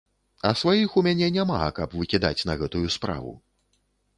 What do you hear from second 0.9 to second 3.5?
у мяне няма, каб выкідаць на гэтую справу.